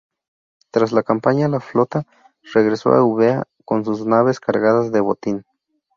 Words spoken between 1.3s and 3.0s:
la flota regresó a